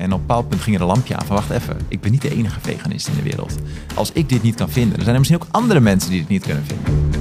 [0.00, 2.10] En op een bepaald punt ging er een lampje aan van wacht even, ik ben
[2.10, 3.56] niet de enige veganist in de wereld.
[3.94, 6.28] Als ik dit niet kan vinden, dan zijn er misschien ook andere mensen die dit
[6.28, 7.18] niet kunnen vinden.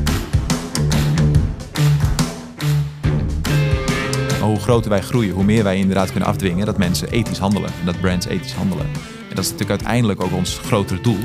[4.41, 7.69] Hoe groter wij groeien, hoe meer wij inderdaad kunnen afdwingen dat mensen ethisch handelen.
[7.79, 8.85] En dat brands ethisch handelen.
[9.29, 11.17] En dat is natuurlijk uiteindelijk ook ons grotere doel.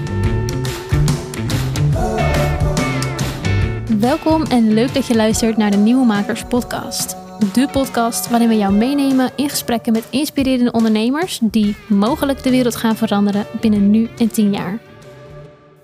[3.98, 7.23] Welkom en leuk dat je luistert naar de Nieuwe Makers podcast.
[7.38, 12.76] De podcast waarin we jou meenemen in gesprekken met inspirerende ondernemers die mogelijk de wereld
[12.76, 14.78] gaan veranderen binnen nu en tien jaar.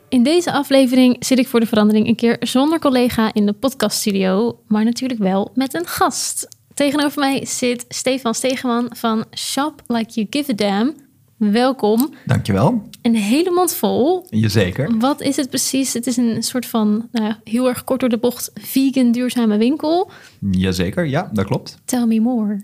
[0.09, 4.61] In deze aflevering zit ik voor de verandering een keer zonder collega in de podcaststudio,
[4.67, 6.49] maar natuurlijk wel met een gast.
[6.75, 10.95] Tegenover mij zit Stefan Stegeman van Shop Like You Give a Damn.
[11.41, 12.15] Welkom.
[12.27, 12.89] Dankjewel.
[13.03, 14.27] Een hele mond vol.
[14.31, 14.99] Jazeker.
[14.99, 15.93] Wat is het precies?
[15.93, 20.11] Het is een soort van, nou heel erg kort door de bocht, vegan duurzame winkel.
[20.51, 21.79] Jazeker, ja, dat klopt.
[21.85, 22.61] Tell me more.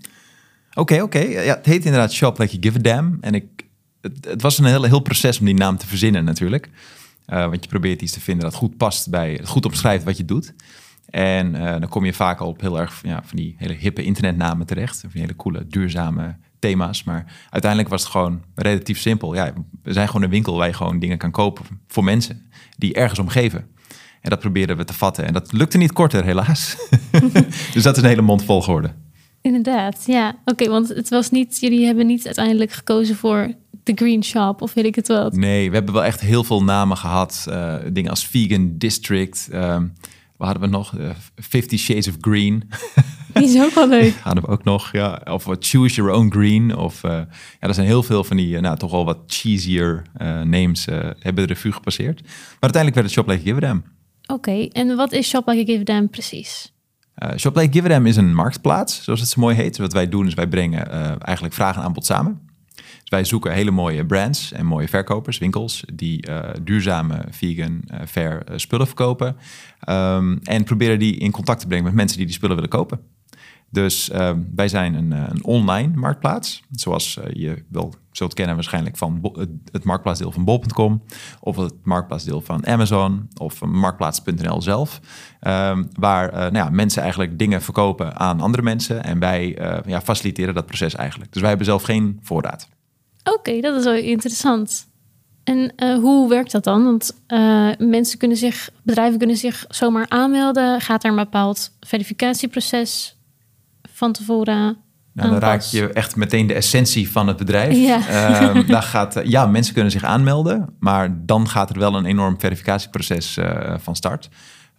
[0.73, 1.19] Oké, oké.
[1.19, 3.17] Ja, het heet inderdaad Shop Like You Give a Damn.
[3.21, 3.45] En ik,
[4.01, 6.69] het, het was een heel, heel proces om die naam te verzinnen natuurlijk.
[7.27, 10.17] Uh, want je probeert iets te vinden dat goed past bij, het goed omschrijft wat
[10.17, 10.53] je doet.
[11.09, 14.03] En uh, dan kom je vaak al op heel erg ja, van die hele hippe
[14.03, 14.99] internetnamen terecht.
[14.99, 17.03] Van die hele coole, duurzame thema's.
[17.03, 19.35] Maar uiteindelijk was het gewoon relatief simpel.
[19.35, 22.93] Ja, we zijn gewoon een winkel waar je gewoon dingen kan kopen voor mensen die
[22.93, 23.67] ergens om geven.
[24.21, 25.25] En dat probeerden we te vatten.
[25.25, 26.77] En dat lukte niet korter, helaas.
[27.73, 29.05] dus dat is een hele mond vol geworden.
[29.41, 30.35] Inderdaad, ja.
[30.45, 34.73] Oké, want het was niet, jullie hebben niet uiteindelijk gekozen voor de Green Shop of
[34.73, 35.29] weet ik het wel.
[35.29, 37.45] Nee, we hebben wel echt heel veel namen gehad.
[37.49, 39.47] Uh, dingen als Vegan District.
[39.51, 39.77] Uh,
[40.37, 40.97] we hadden we nog?
[40.97, 42.63] Uh, Fifty Shades of Green.
[43.43, 44.13] Die is ook wel leuk.
[44.23, 45.21] hadden we ook nog, ja.
[45.25, 46.75] Of Choose Your Own Green.
[46.75, 47.27] Of uh, ja,
[47.67, 50.01] er zijn heel veel van die, nou, toch wel wat cheesier
[50.43, 50.85] names
[51.19, 52.21] hebben de revue gepasseerd.
[52.21, 53.83] Maar uiteindelijk werd het Shop Like Give Them.
[54.21, 54.69] Oké, okay.
[54.73, 56.73] en wat is Shop Like Give Them precies?
[57.23, 59.77] Uh, Shop Like Give Them is een marktplaats, zoals het zo mooi heet.
[59.77, 62.47] Wat wij doen is wij brengen eigenlijk vraag en aanbod samen.
[63.09, 67.99] Dus wij zoeken hele mooie brands en mooie verkopers, winkels, die uh, duurzame, vegan, uh,
[68.07, 69.35] fair uh, spullen verkopen.
[69.89, 72.99] Um, en proberen die in contact te brengen met mensen die die spullen willen kopen.
[73.77, 74.09] Dus
[74.55, 79.33] wij zijn een, een, online marktplaats, zoals je wel zult kennen waarschijnlijk van
[79.71, 81.03] het, marktplaatsdeel van bol.com
[81.39, 84.99] of het marktplaatsdeel van Amazon of marktplaats.nl zelf,
[85.41, 90.53] um, waar nou ja, mensen eigenlijk dingen verkopen aan andere mensen en wij ja, faciliteren
[90.53, 91.31] dat proces eigenlijk.
[91.31, 92.67] Dus wij hebben zelf geen voorraad.
[93.23, 94.87] Oké, dat is wel interessant.
[95.43, 96.83] En hoe werkt dat dan?
[96.83, 97.21] Want
[97.77, 100.81] mensen kunnen zich, bedrijven kunnen zich zomaar aanmelden.
[100.81, 103.16] Gaat er een bepaald verificatieproces
[103.97, 104.77] van tevoren?
[105.13, 107.75] Nou, dan raak je echt meteen de essentie van het bedrijf.
[107.75, 107.99] Ja.
[108.55, 112.39] Uh, daar gaat, ja, mensen kunnen zich aanmelden, maar dan gaat er wel een enorm
[112.39, 114.29] verificatieproces uh, van start.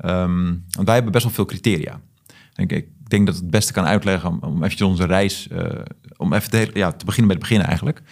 [0.05, 2.01] Um, want wij hebben best wel veel criteria.
[2.55, 5.63] Ik, ik denk dat het het beste kan uitleggen om, om eventjes onze reis, uh,
[6.17, 8.03] om even te, ja, te beginnen met het begin eigenlijk.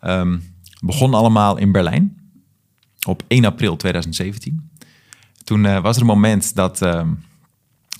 [0.00, 0.42] Um,
[0.80, 2.16] begon allemaal in Berlijn
[3.06, 4.70] op 1 april 2017.
[5.44, 6.80] Toen was er een moment dat,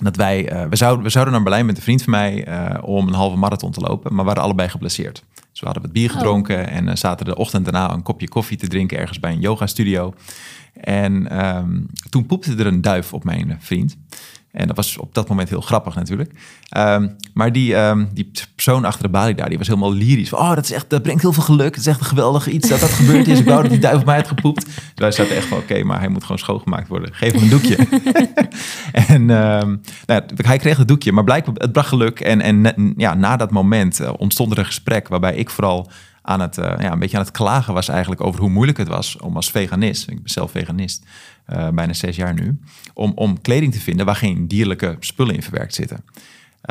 [0.03, 2.47] dat wij, uh, we, zouden, we zouden naar Berlijn met een vriend van mij
[2.81, 5.23] om een halve marathon te lopen, maar we waren allebei geblesseerd.
[5.51, 6.75] Dus we hadden wat bier gedronken oh.
[6.75, 10.13] en zaten de ochtend daarna een kopje koffie te drinken ergens bij een yoga studio.
[10.73, 13.97] En um, toen poepte er een duif op mijn vriend.
[14.53, 16.31] En dat was op dat moment heel grappig natuurlijk.
[16.77, 20.33] Um, maar die, um, die persoon achter de balie daar, die was helemaal lyrisch.
[20.33, 21.75] Oh, dat, is echt, dat brengt heel veel geluk.
[21.75, 23.39] Het is echt een geweldig iets dat dat gebeurd is.
[23.39, 24.65] Ik wou dat die duif op mij had gepoept.
[24.65, 27.13] Dus wij zaten echt van, oké, maar hij moet gewoon schoongemaakt worden.
[27.13, 27.77] Geef hem een doekje.
[29.13, 32.19] en um, nou, hij kreeg het doekje, maar blijkbaar, het bracht geluk.
[32.19, 35.89] En, en ja, na dat moment uh, ontstond er een gesprek waarbij ik vooral
[36.25, 38.87] aan het, uh, ja, een beetje aan het klagen was eigenlijk over hoe moeilijk het
[38.87, 41.05] was om als veganist, ik ben zelf veganist,
[41.49, 42.59] uh, bijna zes jaar nu,
[42.93, 46.03] om, om kleding te vinden waar geen dierlijke spullen in verwerkt zitten.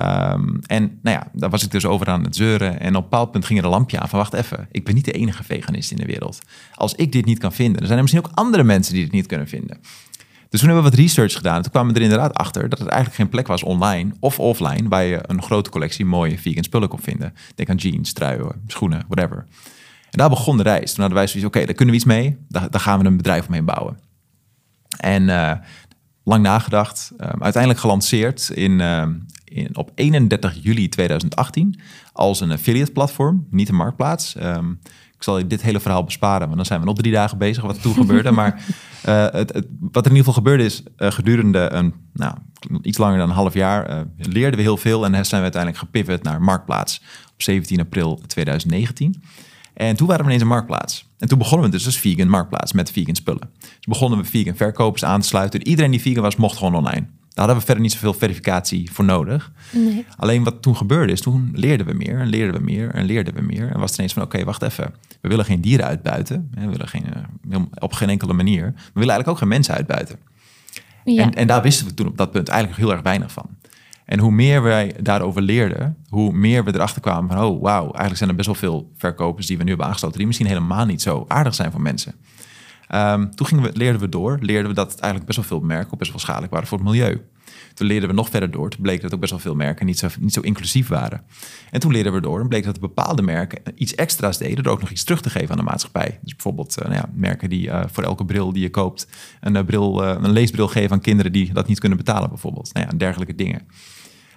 [0.00, 2.80] Um, en nou ja, daar was ik dus over aan het zeuren.
[2.80, 4.94] En op een bepaald punt ging er een lampje aan van wacht even, ik ben
[4.94, 6.38] niet de enige veganist in de wereld.
[6.74, 9.12] Als ik dit niet kan vinden, dan zijn er misschien ook andere mensen die dit
[9.12, 9.80] niet kunnen vinden.
[10.52, 11.56] Dus toen hebben we wat research gedaan.
[11.56, 14.38] En toen kwamen we er inderdaad achter dat het eigenlijk geen plek was online of
[14.38, 17.34] offline waar je een grote collectie mooie vegan spullen kon vinden.
[17.54, 19.46] Denk aan jeans, truien, schoenen, whatever.
[20.10, 20.90] En daar begon de reis.
[20.90, 22.36] Toen hadden wij zoiets, oké, daar kunnen we iets mee.
[22.48, 23.98] Daar, gaan we een bedrijf omheen bouwen.
[24.96, 25.52] En uh,
[26.24, 28.80] lang nagedacht, uh, uiteindelijk gelanceerd in,
[29.44, 31.80] in, op 31 juli 2018
[32.12, 34.34] als een affiliate platform, niet een marktplaats.
[34.42, 34.80] Um,
[35.22, 37.62] ik zal je dit hele verhaal besparen, want dan zijn we nog drie dagen bezig
[37.62, 38.30] wat er toen gebeurde.
[38.42, 38.64] Maar
[39.08, 42.34] uh, het, het, wat er in ieder geval gebeurde is, uh, gedurende een, nou,
[42.82, 45.82] iets langer dan een half jaar uh, leerden we heel veel en zijn we uiteindelijk
[45.82, 47.02] gepivot naar Marktplaats
[47.32, 49.22] op 17 april 2019.
[49.74, 51.10] En toen waren we ineens een marktplaats.
[51.18, 53.50] En toen begonnen we dus als vegan marktplaats met vegan spullen.
[53.58, 55.66] Dus begonnen we vegan verkopers aan te sluiten.
[55.66, 57.06] Iedereen die vegan was, mocht gewoon online.
[57.34, 59.52] Daar hadden we verder niet zoveel verificatie voor nodig.
[59.70, 60.06] Nee.
[60.16, 63.34] Alleen wat toen gebeurde is, toen leerden we meer en leerden we meer en leerden
[63.34, 63.70] we meer.
[63.70, 64.94] En was het ineens van, oké, wacht even.
[65.20, 66.50] We willen geen dieren uitbuiten.
[66.54, 67.04] We willen geen,
[67.50, 68.64] eh, op geen enkele manier.
[68.64, 70.18] We willen eigenlijk ook geen mensen uitbuiten.
[71.04, 71.22] Ja.
[71.22, 73.46] En, en daar wisten we toen op dat punt eigenlijk heel erg weinig van.
[74.04, 78.16] En hoe meer wij daarover leerden, hoe meer we erachter kwamen van, oh wauw, eigenlijk
[78.16, 81.02] zijn er best wel veel verkopers die we nu hebben aangesloten, die misschien helemaal niet
[81.02, 82.14] zo aardig zijn voor mensen.
[82.88, 85.98] Ehm, toen gingen we, leerden we door, leerden we dat eigenlijk best wel veel merken
[85.98, 87.20] best wel schadelijk waren voor het milieu.
[87.74, 88.70] Toen leerden we nog verder door.
[88.70, 91.22] Toen bleek dat ook best wel veel merken niet zo, niet zo inclusief waren.
[91.70, 94.64] En toen leerden we door en bleek dat bepaalde merken iets extra's deden...
[94.64, 96.18] door ook nog iets terug te geven aan de maatschappij.
[96.22, 99.06] Dus bijvoorbeeld uh, nou ja, merken die uh, voor elke bril die je koopt...
[99.40, 102.72] een, uh, bril, een leesbril geven aan kinderen die dat niet kunnen betalen bijvoorbeeld.
[102.72, 103.62] Nou ja, dergelijke dingen.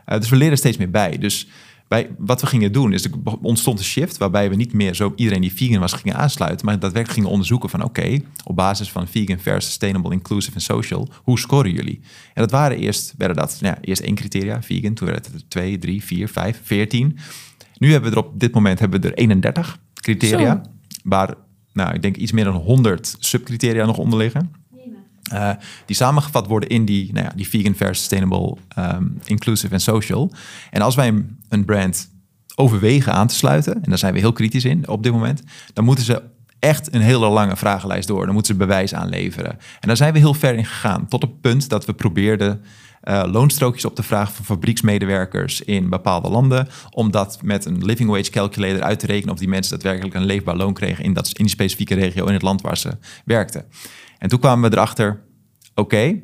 [0.06, 1.18] dus we leren steeds meer bij.
[1.18, 1.48] Dus
[1.88, 3.12] wij, wat we gingen doen, is er
[3.42, 6.80] ontstond een shift waarbij we niet meer zo iedereen die vegan was gingen aansluiten, maar
[6.80, 11.40] daadwerkelijk gingen onderzoeken van oké, op basis van vegan, fair, sustainable, inclusive en social, hoe
[11.40, 12.00] scoren jullie?
[12.34, 15.42] En dat waren eerst, werden dat nou ja, eerst één criteria, vegan, toen werden het
[15.42, 17.18] er twee, drie, vier, vijf, veertien.
[17.78, 20.62] Nu hebben we er op dit moment hebben we er 31 criteria,
[21.04, 21.34] waar
[21.74, 24.52] nou, ik denk iets meer dan 100 subcriteria nog onder liggen.
[25.34, 25.50] Uh,
[25.86, 30.32] die samengevat worden in die, nou ja, die vegan, fair, sustainable, um, inclusive en social.
[30.72, 32.10] En als wij een brand
[32.56, 35.44] overwegen aan te sluiten, en daar zijn we heel kritisch in op dit moment,
[35.74, 36.22] dan moeten ze
[36.60, 38.26] echt een hele lange vragenlijst door.
[38.26, 39.52] Dan moeten ze bewijs aanleveren.
[39.52, 42.62] En daar zijn we heel ver in gegaan, tot het punt dat we probeerden
[43.04, 46.68] uh, loonstrookjes op te vragen van fabrieksmedewerkers in bepaalde landen.
[46.90, 50.26] Om dat met een living wage calculator uit te rekenen of die mensen daadwerkelijk een
[50.26, 53.66] leefbaar loon kregen in, dat, in die specifieke regio in het land waar ze werkten.
[54.26, 55.24] En toen kwamen we erachter,
[55.76, 56.22] oké,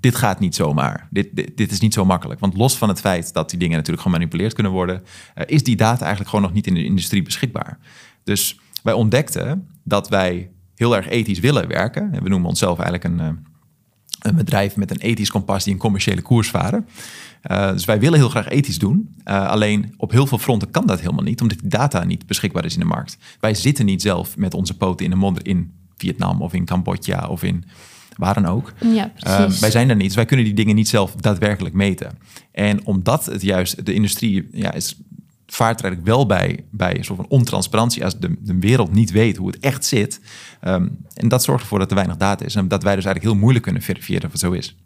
[0.00, 1.08] dit gaat niet zomaar.
[1.10, 2.40] Dit, dit, is niet zo makkelijk.
[2.40, 5.02] Want los van het feit dat die dingen natuurlijk gemanipuleerd kunnen worden,
[5.36, 7.78] uh, is die data eigenlijk gewoon nog niet in de industrie beschikbaar.
[8.24, 12.12] Dus wij ontdekten dat wij heel erg ethisch willen werken.
[12.12, 13.40] En we noemen onszelf eigenlijk een, uh,
[14.20, 16.88] een bedrijf met een ethisch kompas die een commerciële koers varen.
[17.50, 19.14] Uh, dus wij willen heel graag ethisch doen.
[19.24, 22.74] alleen op heel veel fronten kan dat helemaal niet, omdat die data niet beschikbaar is
[22.74, 23.16] in de markt.
[23.40, 27.28] Wij zitten niet zelf met onze poten in de modder in Vietnam of in Cambodja
[27.28, 27.64] of in
[28.16, 28.72] waar dan ook.
[28.80, 32.18] Ja, uh, wij zijn er niet, dus wij kunnen die dingen niet zelf daadwerkelijk meten.
[32.52, 35.00] En omdat het juist de industrie ja, is,
[35.46, 39.10] vaart er eigenlijk wel bij, bij een soort van ontransparantie als de, de wereld niet
[39.10, 40.20] weet hoe het echt zit.
[40.64, 43.34] Um, en dat zorgt ervoor dat er weinig data is en dat wij dus eigenlijk
[43.34, 44.76] heel moeilijk kunnen verifiëren of het zo is.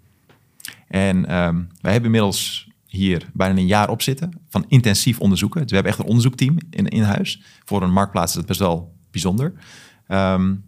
[0.89, 5.61] En um, wij hebben inmiddels hier bijna een jaar op zitten van intensief onderzoeken.
[5.61, 7.43] Dus we hebben echt een onderzoekteam in, in huis.
[7.65, 9.53] Voor een marktplaats is dat best wel bijzonder.
[10.09, 10.65] Um,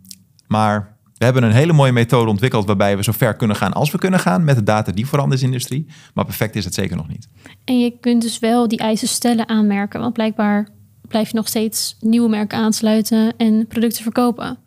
[0.49, 3.91] maar we hebben een hele mooie methode ontwikkeld waarbij we zo ver kunnen gaan als
[3.91, 5.87] we kunnen gaan met de data die voorhanden is in de industrie.
[6.15, 7.29] Maar perfect is het zeker nog niet.
[7.65, 10.69] En je kunt dus wel die eisen stellen aanmerken, want blijkbaar
[11.09, 14.59] blijf je nog steeds nieuwe merken aansluiten en producten verkopen.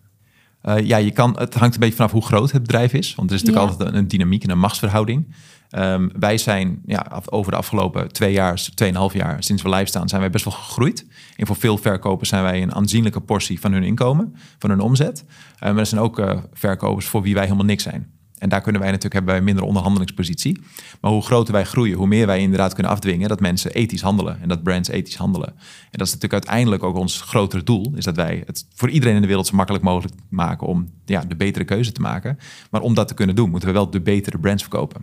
[0.63, 3.15] Uh, ja, je kan, het hangt een beetje vanaf hoe groot het bedrijf is.
[3.15, 5.35] Want er is natuurlijk altijd een, dynamiek en een machtsverhouding.
[5.77, 10.09] Um, wij zijn ja, over de afgelopen twee jaar, tweeënhalf jaar sinds we live staan,
[10.09, 11.05] zijn wij best wel gegroeid.
[11.35, 15.19] En voor veel verkopers zijn wij een aanzienlijke portie van hun inkomen, van hun omzet.
[15.19, 15.27] Um,
[15.59, 18.17] maar er zijn ook uh, verkopers voor wie wij helemaal niks zijn.
[18.37, 20.61] En daar kunnen wij natuurlijk hebben wij minder onderhandelingspositie.
[21.01, 24.41] Maar hoe groter wij groeien, hoe meer wij inderdaad kunnen afdwingen dat mensen ethisch handelen
[24.41, 25.47] en dat brands ethisch handelen.
[25.47, 29.15] En dat is natuurlijk uiteindelijk ook ons grotere doel, is dat wij het voor iedereen
[29.15, 32.37] in de wereld zo makkelijk mogelijk maken om ja, de betere keuze te maken.
[32.71, 35.01] Maar om dat te kunnen doen, moeten we wel de betere brands verkopen.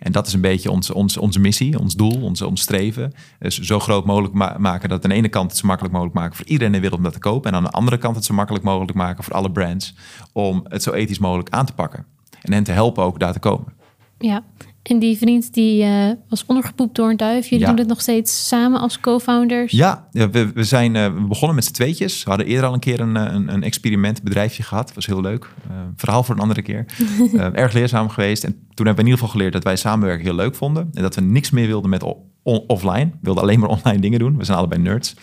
[0.00, 3.12] En dat is een beetje onze, onze, missie, ons doel, onze, ons streven.
[3.38, 6.36] Dus zo groot mogelijk maken dat aan de ene kant het zo makkelijk mogelijk maken
[6.36, 7.50] voor iedereen in de wereld om dat te kopen.
[7.50, 9.94] En aan de andere kant het zo makkelijk mogelijk maken voor alle brands
[10.32, 12.06] om het zo ethisch mogelijk aan te pakken.
[12.42, 13.78] En hen te helpen ook daar te komen.
[14.20, 14.44] Ja,
[14.82, 17.48] en die vriend die uh, was ondergepoept door een duif.
[17.48, 19.72] Jullie doen het nog steeds samen als co-founders?
[19.72, 22.22] Ja, we, we zijn uh, we begonnen met z'n tweetjes.
[22.22, 24.86] We hadden eerder al een keer een, een, een experimentbedrijfje gehad.
[24.86, 25.44] Dat was heel leuk.
[25.70, 26.84] Uh, verhaal voor een andere keer.
[27.52, 28.44] erg leerzaam geweest.
[28.44, 30.88] En toen hebben we in ieder geval geleerd dat wij samenwerken heel leuk vonden.
[30.92, 32.04] En dat we niks meer wilden met
[32.42, 33.10] offline.
[33.10, 34.36] We wilden alleen maar online dingen doen.
[34.36, 35.14] We zijn allebei nerds.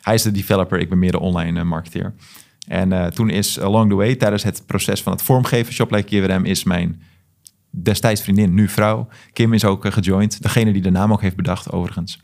[0.00, 2.14] Hij is de developer, ik ben meer de online marketeer.
[2.68, 6.64] En toen is along the way, tijdens het proces van het vormgeven, Shoplike KWM is
[6.64, 7.00] mijn
[7.70, 9.08] destijds vriendin, nu vrouw.
[9.32, 10.42] Kim is ook uh, gejoind.
[10.42, 12.20] Degene die de naam ook heeft bedacht, overigens.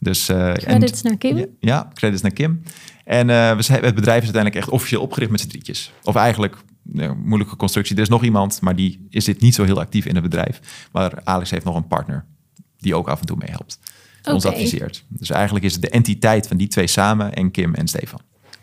[0.00, 1.46] Dus, uh, credits naar Kim?
[1.60, 2.62] Ja, credits naar Kim.
[3.04, 5.92] En uh, we zijn, het bedrijf is uiteindelijk echt officieel opgericht met z'n drietjes.
[6.04, 6.56] Of eigenlijk,
[7.24, 7.96] moeilijke constructie.
[7.96, 10.88] Er is nog iemand, maar die is dit niet zo heel actief in het bedrijf.
[10.92, 12.24] Maar Alex heeft nog een partner
[12.78, 13.78] die ook af en toe meehelpt.
[14.20, 14.34] Okay.
[14.34, 15.04] Ons adviseert.
[15.08, 18.20] Dus eigenlijk is het de entiteit van die twee samen en Kim en Stefan.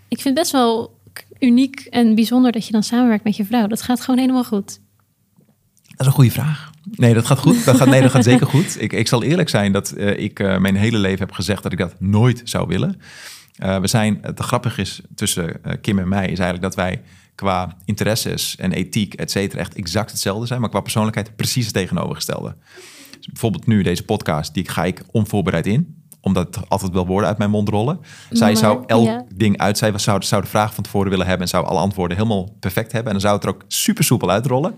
[0.08, 1.00] Ik vind het best wel
[1.40, 3.68] uniek en bijzonder dat je dan samenwerkt met je vrouw.
[3.68, 4.80] Dat gaat gewoon helemaal goed.
[5.98, 6.72] Dat is een goede vraag.
[6.92, 7.66] Nee, dat gaat goed.
[7.66, 8.82] Dat gaat, nee, dat gaat zeker goed.
[8.82, 11.72] Ik, ik zal eerlijk zijn dat uh, ik uh, mijn hele leven heb gezegd dat
[11.72, 13.02] ik dat nooit zou willen.
[13.64, 17.02] Uh, we zijn, het grappige is tussen Kim en mij, is eigenlijk dat wij
[17.36, 21.74] qua interesses en ethiek, et cetera, echt exact hetzelfde zijn, maar qua persoonlijkheid precies het
[21.74, 22.56] tegenovergestelde.
[23.18, 27.30] Dus bijvoorbeeld nu deze podcast, die ga ik onvoorbereid in omdat het altijd wel woorden
[27.30, 28.00] uit mijn mond rollen.
[28.30, 31.50] Zij zou elk ding uit, zij zou, zou de vraag van tevoren willen hebben en
[31.50, 33.14] zou alle antwoorden helemaal perfect hebben.
[33.14, 34.76] En dan zou het er ook super soepel uitrollen.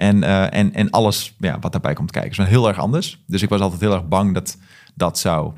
[0.00, 2.30] En, uh, en, en alles ja, wat daarbij komt kijken.
[2.30, 3.22] is wel heel erg anders.
[3.26, 4.56] Dus ik was altijd heel erg bang dat
[4.94, 5.52] dat zou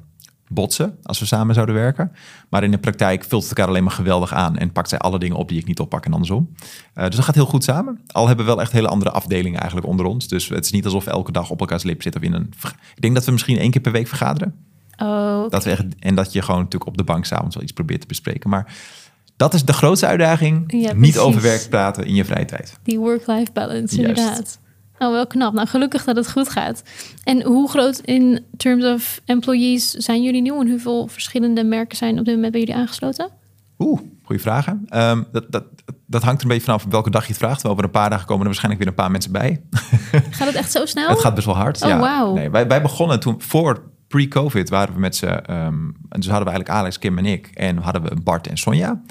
[0.49, 2.13] botsen als we samen zouden werken.
[2.49, 5.19] Maar in de praktijk vult het elkaar alleen maar geweldig aan en pakt zij alle
[5.19, 6.49] dingen op die ik niet oppak en andersom.
[6.95, 8.01] Uh, dus dat gaat heel goed samen.
[8.07, 10.29] Al hebben we wel echt hele andere afdelingen eigenlijk onder ons.
[10.29, 12.21] Dus het is niet alsof we elke dag op elkaars lip zitten.
[12.21, 12.53] Of in een...
[12.95, 14.55] Ik denk dat we misschien één keer per week vergaderen.
[14.97, 17.73] Oh, dat we echt, en dat je gewoon natuurlijk op de bank s'avonds wel iets
[17.73, 18.51] probeert te bespreken.
[18.51, 18.75] Maar
[19.37, 20.73] dat is de grootste uitdaging.
[20.95, 22.79] niet over werk praten in je vrije tijd.
[22.83, 24.61] Die work-life balance, inderdaad.
[24.99, 25.53] Oh, wel knap.
[25.53, 26.83] Nou, gelukkig dat het goed gaat.
[27.25, 30.51] En hoe groot in terms of employees zijn jullie nu?
[30.51, 33.31] En hoeveel verschillende merken zijn op dit moment bij jullie aangesloten?
[33.79, 34.87] Oeh, goede vragen.
[34.95, 35.65] Um, dat, dat,
[36.07, 37.63] dat hangt er een beetje vanaf welke dag je het vraagt.
[37.63, 39.63] Wel over een paar dagen komen er waarschijnlijk weer een paar mensen bij.
[40.31, 41.09] Gaat het echt zo snel?
[41.09, 41.83] het gaat best wel hard.
[41.83, 41.99] Oh, ja.
[41.99, 42.35] wow.
[42.35, 45.27] Nee, wij, wij begonnen toen voor pre-COVID waren we met z'n...
[45.51, 47.51] Um, dus hadden we eigenlijk Alex, Kim en ik.
[47.55, 49.03] En hadden we Bart en Sonja.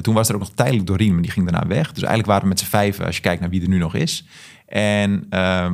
[0.00, 1.86] Toen was er ook nog tijdelijk Doreen, maar die ging daarna weg.
[1.86, 3.94] Dus eigenlijk waren we met z'n vijven, als je kijkt naar wie er nu nog
[3.94, 4.26] is.
[4.66, 5.18] En uh,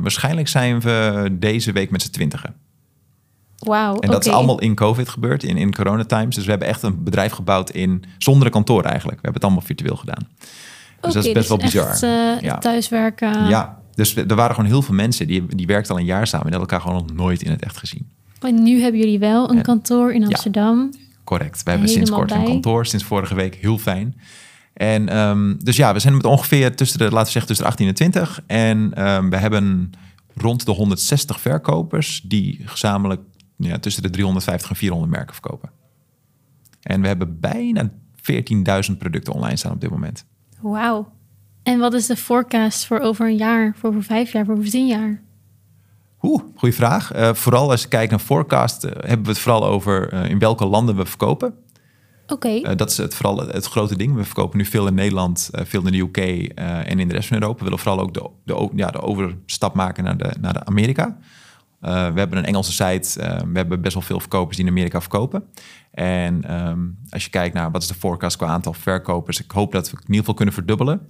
[0.01, 2.55] waarschijnlijk zijn we deze week met z'n twintigen.
[3.57, 3.93] Wauw.
[3.93, 4.31] En dat okay.
[4.31, 6.35] is allemaal in COVID gebeurd, in, in coronatimes.
[6.35, 9.17] Dus we hebben echt een bedrijf gebouwd in zonder een kantoor eigenlijk.
[9.17, 10.27] We hebben het allemaal virtueel gedaan.
[10.37, 11.89] Dus okay, dat is best dus wel bizar.
[11.89, 12.57] Echt, uh, ja.
[12.57, 13.47] Thuiswerken.
[13.47, 16.45] Ja, dus er waren gewoon heel veel mensen die, die werkten al een jaar samen
[16.45, 18.11] en hadden elkaar gewoon nog nooit in het echt gezien.
[18.43, 20.89] En nu hebben jullie wel een kantoor in Amsterdam.
[20.91, 21.63] Ja, correct.
[21.63, 23.55] We hebben sinds kort een kantoor, sinds vorige week.
[23.55, 24.15] Heel fijn.
[24.73, 27.71] En um, dus ja, we zijn met ongeveer tussen de, laten we zeggen, tussen de
[27.71, 28.41] 18 en 20.
[28.47, 29.91] En um, we hebben
[30.35, 33.21] rond de 160 verkopers die gezamenlijk
[33.57, 35.71] ja, tussen de 350 en 400 merken verkopen.
[36.81, 37.91] En we hebben bijna
[38.91, 40.25] 14.000 producten online staan op dit moment.
[40.61, 41.11] Wauw.
[41.63, 44.69] En wat is de forecast voor over een jaar, voor over vijf jaar, voor over
[44.69, 45.21] tien jaar?
[46.23, 47.15] Oeh, goede vraag.
[47.15, 50.39] Uh, vooral als je kijkt naar forecast, uh, hebben we het vooral over uh, in
[50.39, 51.53] welke landen we verkopen.
[52.27, 52.47] Oké.
[52.47, 52.75] Okay.
[52.75, 54.15] dat is het, vooral het grote ding.
[54.15, 56.17] We verkopen nu veel in Nederland, veel in de UK
[56.87, 57.57] en in de rest van Europa.
[57.57, 61.17] We willen vooral ook de, de, ja, de overstap maken naar, de, naar de Amerika.
[61.79, 63.19] we hebben een Engelse site.
[63.51, 65.43] we hebben best wel veel verkopers die in Amerika verkopen.
[65.91, 69.71] En um, als je kijkt naar wat is de forecast qua aantal verkopers, ik hoop
[69.71, 71.07] dat we in ieder geval kunnen verdubbelen.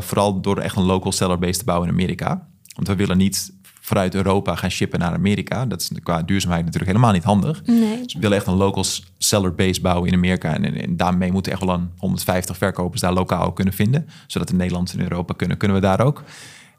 [0.00, 2.48] vooral door echt een local seller base te bouwen in Amerika.
[2.74, 5.66] Want we willen niet vanuit Europa gaan shippen naar Amerika.
[5.66, 7.62] Dat is qua duurzaamheid natuurlijk helemaal niet handig.
[7.66, 8.02] Nee.
[8.02, 8.84] Dus we willen echt een local
[9.18, 10.54] seller base bouwen in Amerika.
[10.54, 14.08] En, en, daarmee moeten echt wel een 150 verkopers daar lokaal kunnen vinden.
[14.26, 16.22] Zodat de Nederlanders in Europa kunnen, kunnen we daar ook.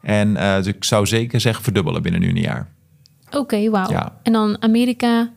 [0.02, 2.68] En uh, dus ik zou zeker zeggen verdubbelen binnen nu een jaar.
[3.28, 3.90] Oké, okay, wauw.
[3.90, 4.20] Ja.
[4.24, 5.32] En dan Amerika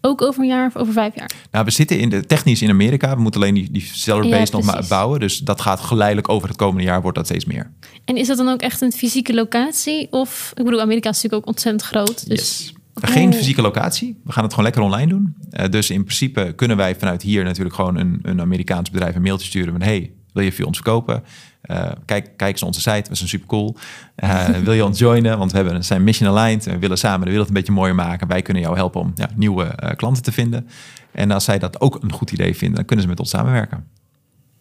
[0.00, 1.30] ook over een jaar of over vijf jaar?
[1.50, 3.14] Nou, we zitten in de, technisch in Amerika.
[3.14, 5.20] We moeten alleen die, die seller base ja, nog maar bouwen.
[5.20, 7.70] Dus dat gaat geleidelijk over het komende jaar wordt dat steeds meer.
[8.04, 10.12] En is dat dan ook echt een fysieke locatie?
[10.12, 12.28] Of, ik bedoel, Amerika is natuurlijk ook ontzettend groot.
[12.28, 12.38] Dus...
[12.38, 12.74] Yes.
[12.94, 14.20] Geen fysieke locatie.
[14.24, 15.34] We gaan het gewoon lekker online doen.
[15.52, 19.22] Uh, dus in principe kunnen wij vanuit hier natuurlijk gewoon een, een Amerikaans bedrijf een
[19.22, 21.24] mailtje sturen van hey, wil je via ons verkopen?
[21.64, 23.76] Uh, kijk, kijk eens onze site, we zijn super cool.
[24.24, 25.38] Uh, wil je ons joinen?
[25.38, 26.64] Want we hebben, zijn mission aligned.
[26.64, 28.28] We willen samen de wereld een beetje mooier maken.
[28.28, 30.68] Wij kunnen jou helpen om ja, nieuwe uh, klanten te vinden.
[31.12, 33.86] En als zij dat ook een goed idee vinden, dan kunnen ze met ons samenwerken.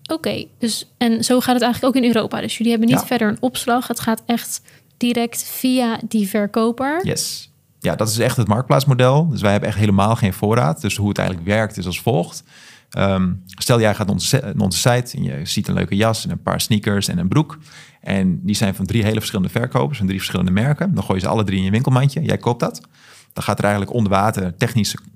[0.03, 2.41] Oké, okay, dus en zo gaat het eigenlijk ook in Europa.
[2.41, 3.05] Dus jullie hebben niet ja.
[3.05, 3.87] verder een opslag.
[3.87, 4.61] Het gaat echt
[4.97, 7.05] direct via die verkoper.
[7.05, 7.51] Yes.
[7.79, 9.29] Ja, dat is echt het marktplaatsmodel.
[9.29, 10.81] Dus wij hebben echt helemaal geen voorraad.
[10.81, 12.43] Dus hoe het eigenlijk werkt is als volgt.
[12.97, 16.25] Um, stel jij gaat naar onze, naar onze site en je ziet een leuke jas
[16.25, 17.57] en een paar sneakers en een broek.
[18.01, 20.93] En die zijn van drie hele verschillende verkopers, van drie verschillende merken.
[20.93, 22.21] Dan gooi je ze alle drie in je winkelmandje.
[22.21, 22.81] Jij koopt dat.
[23.33, 24.53] Dan gaat er eigenlijk onder water,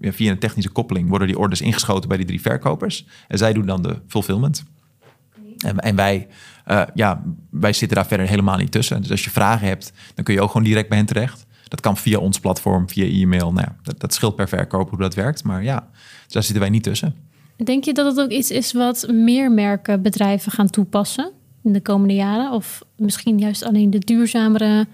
[0.02, 3.06] via een technische koppeling, worden die orders ingeschoten bij die drie verkopers.
[3.28, 4.64] En zij doen dan de fulfillment.
[5.58, 6.28] En, en wij,
[6.68, 9.02] uh, ja, wij zitten daar verder helemaal niet tussen.
[9.02, 11.46] Dus als je vragen hebt, dan kun je ook gewoon direct bij hen terecht.
[11.68, 13.54] Dat kan via ons platform, via e-mail.
[13.54, 15.44] Nou ja, dat, dat scheelt per verkoper hoe dat werkt.
[15.44, 15.90] Maar ja,
[16.24, 17.16] dus daar zitten wij niet tussen.
[17.64, 21.32] Denk je dat het ook iets is wat meer merken bedrijven gaan toepassen
[21.64, 22.52] in de komende jaren?
[22.52, 24.88] Of misschien juist alleen de duurzamere.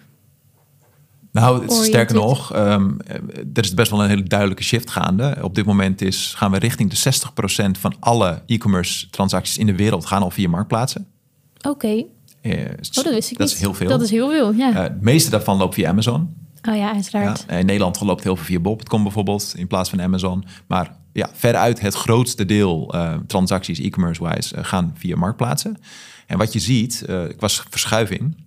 [1.32, 2.98] Nou, sterker nog, um,
[3.54, 5.38] er is best wel een hele duidelijke shift gaande.
[5.42, 7.12] Op dit moment is, gaan we richting de
[7.78, 11.08] 60% van alle e-commerce transacties in de wereld gaan al via marktplaatsen.
[11.58, 11.70] Oké.
[11.70, 12.08] Okay.
[12.42, 13.56] Uh, oh, dat wist ik dat niet.
[13.56, 13.88] is heel veel.
[13.88, 14.70] Dat is heel veel, ja.
[14.70, 16.36] Uh, het meeste daarvan loopt via Amazon.
[16.70, 17.46] Oh ja, uiteraard.
[17.48, 20.46] Ja, in Nederland loopt heel veel via Bob.com bijvoorbeeld, in plaats van Amazon.
[20.68, 25.78] Maar ja, veruit het grootste deel uh, transacties e-commerce-wise uh, gaan via marktplaatsen.
[26.28, 28.38] En wat je ziet, uh, was verschuiving,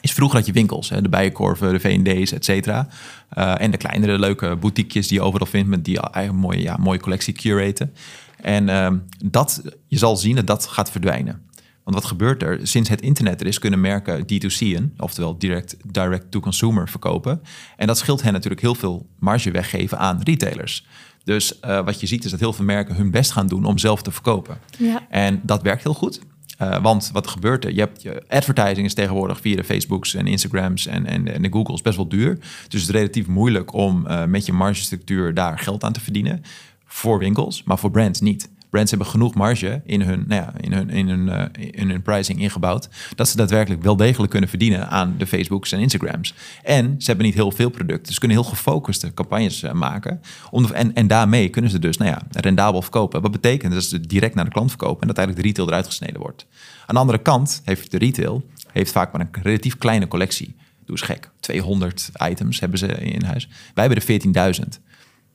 [0.00, 2.88] is vroeger had je winkels, hè, de Bijenkorven, de V&D's, et cetera.
[3.34, 7.00] en de kleinere leuke boutiquejes die je overal vindt met die eigen mooie, ja, mooie
[7.00, 7.94] collectie curaten.
[8.42, 11.42] En ehm, dat, je zal zien dat dat gaat verdwijnen.
[11.84, 12.58] Want wat gebeurt er?
[12.62, 17.42] Sinds het internet er is, kunnen merken D2C'en, oftewel direct, direct to consumer, verkopen.
[17.76, 20.86] En dat scheelt hen natuurlijk heel veel marge weggeven aan retailers.
[21.24, 23.78] Dus uh, wat je ziet is dat heel veel merken hun best gaan doen om
[23.78, 24.58] zelf te verkopen.
[24.78, 25.06] Ja.
[25.08, 26.20] En dat werkt heel goed.
[26.62, 27.72] Uh, want wat gebeurt er?
[27.72, 31.52] Je hebt je advertising is tegenwoordig via de Facebooks en Instagrams en, en, en de
[31.52, 32.34] Googles best wel duur.
[32.68, 36.42] Dus het is relatief moeilijk om uh, met je margestructuur daar geld aan te verdienen.
[36.86, 40.72] Voor winkels, maar voor brands niet brands hebben genoeg marge in hun, nou ja, in
[40.72, 42.88] hun, in hun, uh, in hun pricing ingebouwd.
[43.14, 46.34] Dat ze daadwerkelijk wel degelijk kunnen verdienen aan de Facebooks en Instagrams.
[46.62, 48.12] En ze hebben niet heel veel producten.
[48.12, 50.20] Ze kunnen heel gefocuste campagnes uh, maken.
[50.50, 53.22] Om en, en daarmee kunnen ze dus nou ja, rendabel verkopen.
[53.22, 55.86] Wat betekent dat ze direct naar de klant verkopen en dat eigenlijk de retail eruit
[55.86, 56.46] gesneden wordt.
[56.86, 60.56] Aan de andere kant heeft de retail heeft vaak maar een relatief kleine collectie.
[60.84, 61.30] Doe eens gek.
[61.40, 63.48] 200 items hebben ze in huis.
[63.74, 64.80] Wij hebben er 14.000.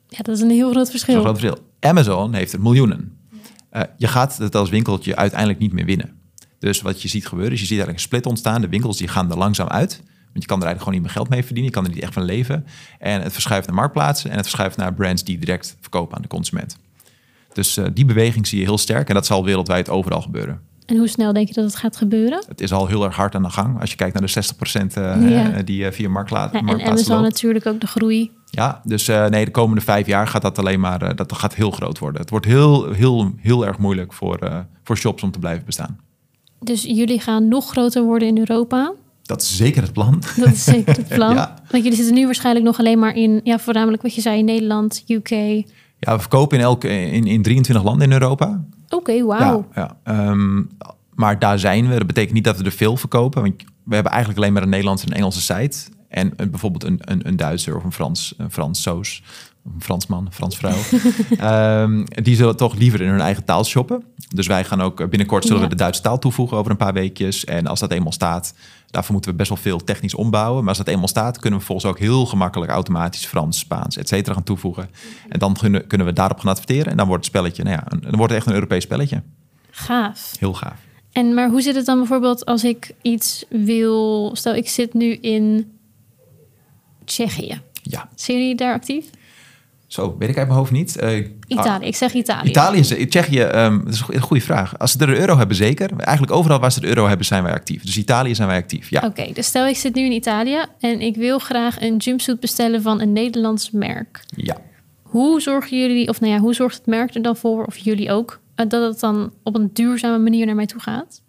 [0.08, 1.14] Ja, dat is een heel groot verschil.
[1.14, 1.66] Een groot verschil.
[1.80, 3.17] Amazon heeft er miljoenen.
[3.72, 6.16] Uh, je gaat het als winkeltje uiteindelijk niet meer winnen.
[6.58, 8.60] Dus wat je ziet gebeuren is, je ziet eigenlijk een split ontstaan.
[8.60, 10.02] De winkels die gaan er langzaam uit.
[10.32, 11.72] Want je kan er eigenlijk gewoon niet meer geld mee verdienen.
[11.72, 12.66] Je kan er niet echt van leven.
[12.98, 16.28] En het verschuift naar marktplaatsen en het verschuift naar brands die direct verkopen aan de
[16.28, 16.76] consument.
[17.52, 20.60] Dus uh, die beweging zie je heel sterk en dat zal wereldwijd overal gebeuren.
[20.86, 22.44] En hoe snel denk je dat het gaat gebeuren?
[22.48, 23.80] Het is al heel erg hard aan de gang.
[23.80, 24.42] Als je kijkt naar de
[24.84, 25.62] 60% uh, ja.
[25.62, 26.66] die via marktplaatsen.
[26.66, 30.26] Ja, en Amazon natuurlijk ook de groei ja, dus uh, nee, de komende vijf jaar
[30.26, 32.20] gaat dat alleen maar uh, dat gaat heel groot worden.
[32.20, 35.98] Het wordt heel, heel, heel erg moeilijk voor, uh, voor shops om te blijven bestaan.
[36.60, 38.92] Dus jullie gaan nog groter worden in Europa?
[39.22, 40.22] Dat is zeker het plan.
[40.36, 41.34] Dat is zeker het plan.
[41.34, 41.54] ja.
[41.70, 44.44] Want jullie zitten nu waarschijnlijk nog alleen maar in, ja, voornamelijk wat je zei, in
[44.44, 45.30] Nederland, UK.
[45.98, 48.64] Ja, we verkopen in, elke, in, in 23 landen in Europa.
[48.84, 49.66] Oké, okay, wauw.
[49.74, 50.30] Ja, ja.
[50.30, 50.68] Um,
[51.14, 51.96] maar daar zijn we.
[51.96, 53.42] Dat betekent niet dat we er veel verkopen.
[53.42, 55.78] Want we hebben eigenlijk alleen maar een Nederlandse en Engelse site.
[56.08, 59.22] En bijvoorbeeld een, een, een Duitser of een Frans, een Frans Soos,
[59.74, 60.78] een Fransman, een Frans vrouw.
[61.82, 64.04] um, die zullen toch liever in hun eigen taal shoppen.
[64.34, 67.44] Dus wij gaan ook binnenkort zullen we de Duitse taal toevoegen over een paar weekjes.
[67.44, 68.54] En als dat eenmaal staat,
[68.90, 70.60] daarvoor moeten we best wel veel technisch ombouwen.
[70.60, 74.08] Maar als dat eenmaal staat, kunnen we volgens ook heel gemakkelijk automatisch Frans, Spaans, et
[74.08, 74.90] cetera gaan toevoegen.
[75.28, 76.90] En dan kunnen, kunnen we daarop gaan adverteren.
[76.90, 79.22] En dan wordt het spelletje, nou ja, een, dan wordt het echt een Europees spelletje.
[79.70, 80.32] Gaaf.
[80.38, 80.86] Heel gaaf.
[81.12, 84.30] En maar hoe zit het dan bijvoorbeeld als ik iets wil...
[84.36, 85.77] Stel, ik zit nu in
[87.08, 87.60] Tsjechië.
[87.82, 88.08] Ja.
[88.14, 89.04] Zijn jullie daar actief?
[89.86, 91.02] Zo, weet ik uit mijn hoofd niet.
[91.02, 92.48] Uh, Italië, ik zeg Italië.
[92.48, 94.78] Italië, is, Tsjechië, um, dat is een goede vraag.
[94.78, 95.90] Als ze er de euro hebben, zeker.
[95.96, 97.84] Eigenlijk overal waar ze de euro hebben, zijn wij actief.
[97.84, 99.02] Dus Italië zijn wij actief, ja.
[99.04, 102.82] Oké, dus stel ik zit nu in Italië en ik wil graag een jumpsuit bestellen
[102.82, 104.24] van een Nederlands merk.
[104.36, 104.56] Ja.
[105.02, 108.12] Hoe zorgen jullie, of nou ja, hoe zorgt het merk er dan voor, of jullie
[108.12, 111.22] ook, eh, dat het dan op een duurzame manier naar mij toe gaat?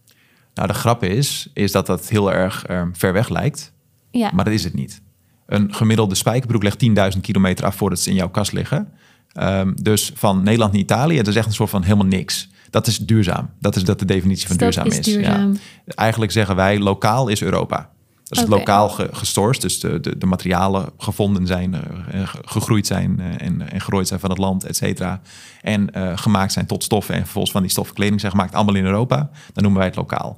[0.53, 3.73] Nou, de grap is, is dat dat heel erg um, ver weg lijkt.
[4.11, 4.31] Ja.
[4.33, 5.01] Maar dat is het niet.
[5.49, 6.85] Een gemiddelde spijkerbroek legt
[7.15, 8.87] 10.000 kilometer af voordat ze in jouw kast liggen.
[9.33, 12.49] Um, dus van Nederland naar Italië, dat is echt een soort van helemaal niks.
[12.69, 13.49] Dat is duurzaam.
[13.59, 14.99] Dat is dat de definitie van duurzaam is.
[14.99, 15.53] Duurzaam.
[15.53, 15.59] Ja.
[15.95, 17.89] Eigenlijk zeggen wij, lokaal is Europa.
[18.23, 18.57] Dat is okay.
[18.57, 21.73] lokaal ge dus de, de, de, materialen gevonden zijn,
[22.13, 25.21] uh, gegroeid zijn uh, en, en gerooid zijn van het land, et cetera.
[25.61, 28.75] En uh, gemaakt zijn tot stoffen en vervolgens van die stoffen kleding zijn gemaakt, allemaal
[28.75, 29.29] in Europa.
[29.53, 30.37] Dan noemen wij het lokaal.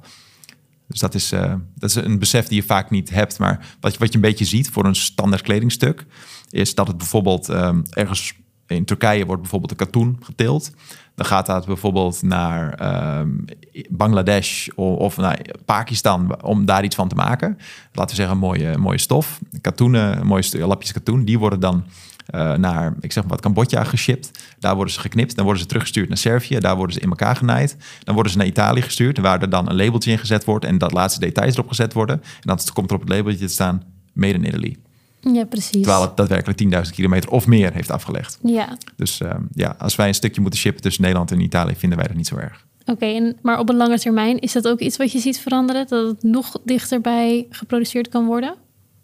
[0.92, 3.38] Dus dat is, uh, dat is een besef die je vaak niet hebt.
[3.38, 6.06] Maar wat, wat je een beetje ziet voor een standaard kledingstuk,
[6.50, 8.34] is dat het bijvoorbeeld um, ergens
[8.66, 10.70] in Turkije wordt bijvoorbeeld de katoen geteeld.
[11.14, 13.44] Dan gaat dat bijvoorbeeld naar um,
[13.88, 17.58] Bangladesh of, of, naar Pakistan om daar iets van te maken.
[17.92, 19.40] Laten we zeggen, mooie, mooie stof.
[19.60, 21.84] Katoenen, mooie lapjes katoen, die worden dan
[22.34, 24.30] uh, naar, ik zeg maar wat, Cambodja geshipped.
[24.58, 25.34] Daar worden ze geknipt.
[25.36, 26.58] Dan worden ze teruggestuurd naar Servië.
[26.58, 27.76] Daar worden ze in elkaar genaaid.
[28.04, 30.78] Dan worden ze naar Italië gestuurd, waar er dan een labeltje in gezet wordt en
[30.78, 32.16] dat laatste details erop gezet worden.
[32.16, 34.76] En dan komt er op het labeltje te staan Made in Italy.
[35.20, 35.70] Ja, precies.
[35.70, 38.38] Terwijl het daadwerkelijk 10.000 kilometer of meer heeft afgelegd.
[38.42, 38.76] Ja.
[38.96, 42.06] Dus uh, ja, als wij een stukje moeten shippen tussen Nederland en Italië, vinden wij
[42.06, 42.66] dat niet zo erg.
[42.80, 45.86] Oké, okay, maar op een lange termijn is dat ook iets wat je ziet veranderen?
[45.88, 48.54] Dat het nog dichterbij geproduceerd kan worden?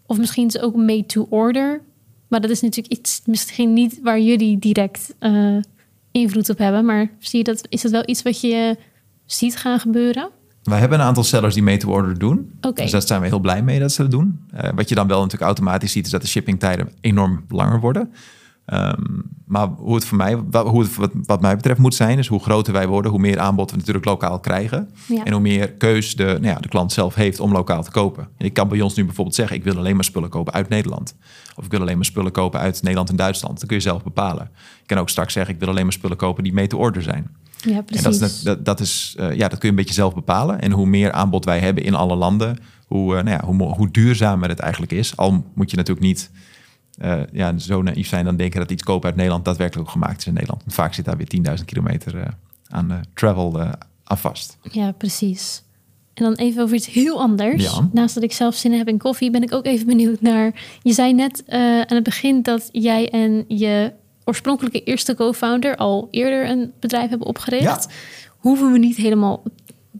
[0.05, 1.81] Of misschien is het ook made to order?
[2.29, 5.57] Maar dat is natuurlijk iets, misschien niet waar jullie direct uh,
[6.11, 6.85] invloed op hebben.
[6.85, 8.77] Maar zie je dat, is dat wel iets wat je
[9.25, 10.29] ziet gaan gebeuren?
[10.63, 12.51] Wij hebben een aantal sellers die mee to order doen.
[12.61, 12.83] Okay.
[12.83, 14.39] Dus daar zijn we heel blij mee dat ze dat doen.
[14.53, 18.13] Uh, wat je dan wel natuurlijk automatisch ziet, is dat de shippingtijden enorm langer worden.
[18.73, 22.27] Um, maar hoe het voor mij, hoe het wat, wat, mij betreft moet zijn, is
[22.27, 24.89] hoe groter wij worden, hoe meer aanbod we natuurlijk lokaal krijgen.
[25.07, 25.23] Ja.
[25.23, 28.27] En hoe meer keus de, nou ja, de klant zelf heeft om lokaal te kopen.
[28.37, 31.15] Ik kan bij ons nu bijvoorbeeld zeggen, ik wil alleen maar spullen kopen uit Nederland.
[31.55, 33.59] Of ik wil alleen maar spullen kopen uit Nederland en Duitsland.
[33.59, 34.49] Dat kun je zelf bepalen.
[34.81, 37.01] Ik kan ook straks zeggen, ik wil alleen maar spullen kopen die mee te order
[37.01, 37.27] zijn.
[37.57, 38.05] Ja, precies.
[38.05, 40.61] En dat, is, dat, dat is, uh, ja, dat kun je een beetje zelf bepalen.
[40.61, 43.91] En hoe meer aanbod wij hebben in alle landen, hoe, uh, nou ja, hoe, hoe
[43.91, 45.17] duurzamer het eigenlijk is.
[45.17, 46.31] Al moet je natuurlijk niet
[47.01, 50.19] uh, ja, zo naïef zijn dan denken dat iets kopen uit Nederland daadwerkelijk ook gemaakt
[50.19, 50.61] is in Nederland.
[50.61, 52.21] Want vaak zit daar weer 10.000 kilometer uh,
[52.67, 53.59] aan uh, travel
[54.03, 54.57] aan vast.
[54.71, 55.63] Ja, precies.
[56.13, 57.79] En dan even over iets heel anders.
[57.91, 60.63] Naast dat ik zelf zin heb in koffie, ben ik ook even benieuwd naar.
[60.81, 63.93] Je zei net aan het begin dat jij en je
[64.29, 67.63] oorspronkelijke eerste co-founder al eerder een bedrijf hebben opgericht.
[67.63, 67.95] Ja.
[68.37, 69.43] Hoeven we niet helemaal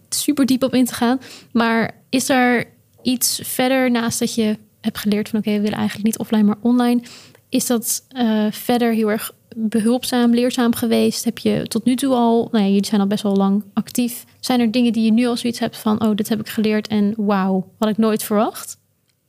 [0.09, 1.19] super diep op in te gaan.
[1.51, 2.67] Maar is er
[3.01, 6.57] iets verder naast dat je hebt geleerd van oké, we willen eigenlijk niet offline, maar
[6.61, 7.01] online.
[7.49, 11.23] Is dat uh, verder heel erg behulpzaam, leerzaam geweest?
[11.23, 14.25] Heb je tot nu toe al, nou ja, jullie zijn al best wel lang actief.
[14.39, 16.87] Zijn er dingen die je nu al zoiets hebt van, oh, dit heb ik geleerd
[16.87, 18.77] en wauw, had ik nooit verwacht?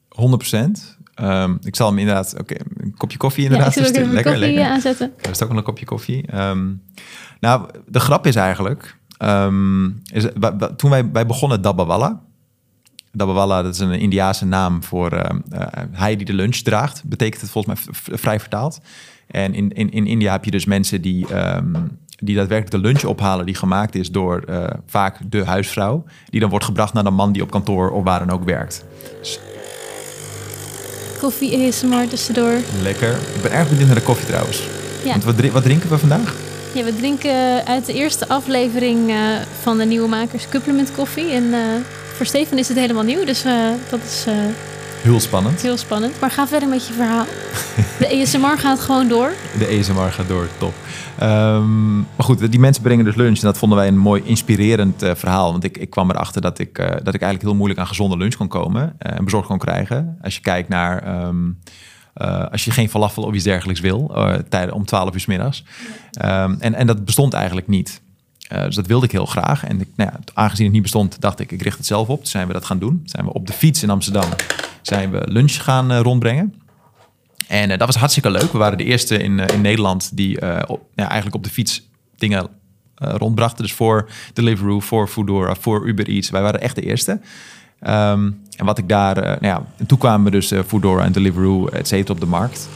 [0.08, 0.98] 100 procent.
[1.22, 3.74] Um, ik zal hem inderdaad, oké, een kopje koffie inderdaad.
[3.74, 4.64] Ja, ik dus lekker, koffie lekker.
[4.64, 5.12] aanzetten.
[5.20, 6.36] Er is ook een kopje koffie.
[6.36, 6.82] Um,
[7.40, 10.24] nou, de grap is eigenlijk, um, is,
[10.76, 12.22] toen wij, wij begonnen Dabbawalla,
[13.12, 15.20] Dabbawalla, dat is een Indiaanse naam voor uh,
[15.52, 18.80] uh, hij die de lunch draagt, betekent het volgens mij vrij vertaald.
[19.26, 23.04] En in, in, in India heb je dus mensen die, um, die daadwerkelijk de lunch
[23.04, 26.04] ophalen die gemaakt is door uh, vaak de huisvrouw.
[26.28, 28.84] Die dan wordt gebracht naar de man die op kantoor of waar dan ook werkt.
[29.18, 29.40] Dus...
[31.20, 32.54] Koffie ASMR tussendoor.
[32.82, 33.10] Lekker.
[33.10, 34.62] Ik ben erg benieuwd naar de koffie trouwens.
[35.04, 35.10] Ja.
[35.10, 36.34] Want wat, wat drinken we vandaag?
[36.74, 39.12] Ja, we drinken uit de eerste aflevering
[39.60, 41.30] van de Nieuwe Makers Supplement Koffie.
[41.30, 41.54] En
[42.20, 44.26] voor Steven is het helemaal nieuw, dus uh, dat is
[45.02, 45.62] Heel spannend.
[45.62, 46.20] Heel spannend.
[46.20, 47.24] Maar ga verder met je verhaal.
[47.98, 49.32] De ESMR gaat gewoon door.
[49.58, 50.74] De ESMR gaat door, top.
[51.22, 53.36] Um, maar goed, die mensen brengen dus lunch.
[53.36, 55.52] En dat vonden wij een mooi inspirerend uh, verhaal.
[55.52, 58.16] Want ik, ik kwam erachter dat ik, uh, dat ik eigenlijk heel moeilijk aan gezonde
[58.16, 58.82] lunch kon komen.
[58.82, 60.18] Uh, en bezorgd kon krijgen.
[60.22, 61.24] Als je kijkt naar...
[61.26, 61.58] Um,
[62.50, 64.14] als je geen falafel of iets dergelijks wil,
[64.48, 65.64] tijden om 12 uur s middags.
[66.24, 68.00] Um, en, en dat bestond eigenlijk niet.
[68.52, 69.64] Uh, dus dat wilde ik heel graag.
[69.64, 72.20] En nou ja, aangezien het niet bestond, dacht ik, ik richt het zelf op.
[72.20, 73.02] Dus zijn we dat gaan doen.
[73.04, 74.28] Zijn we op de fiets in Amsterdam
[74.82, 76.54] zijn we lunch gaan uh, rondbrengen.
[77.46, 78.52] En uh, dat was hartstikke leuk.
[78.52, 82.48] We waren de eerste in, in Nederland die ja, eigenlijk op de fiets dingen
[82.94, 83.62] rondbrachten.
[83.62, 86.30] Dus voor Deliveroo, voor Foodora, voor Uber Eats.
[86.30, 87.10] Wij waren echt de eerste.
[87.10, 92.10] Um, en wat ik daar, nou ja, en toen kwamen dus Foodora en Deliveroo, et
[92.10, 92.68] op de markt.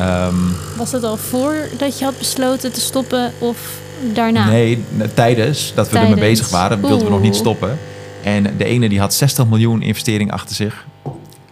[0.00, 3.78] Um, was het al voordat je had besloten te stoppen of
[4.12, 4.48] daarna?
[4.48, 7.78] Nee, tijdens dat we ermee bezig waren, wilden we nog niet stoppen.
[8.22, 10.86] En de ene die had 60 miljoen investering achter zich.